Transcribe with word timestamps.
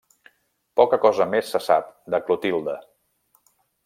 Poca 0.79 0.97
cosa 1.03 1.27
més 1.33 1.51
se 1.55 1.61
sap 1.67 1.91
de 2.15 2.21
Clotilde. 2.31 2.75